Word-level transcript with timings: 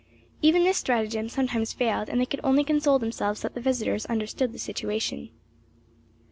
Even 0.41 0.63
this 0.63 0.79
stratagem 0.79 1.29
sometimes 1.29 1.73
failed 1.73 2.09
and 2.09 2.19
they 2.19 2.25
could 2.25 2.39
only 2.43 2.63
console 2.63 2.97
themselves 2.97 3.43
that 3.43 3.53
the 3.53 3.61
visitors 3.61 4.07
understood 4.07 4.51
the 4.51 4.57
situation. 4.57 5.29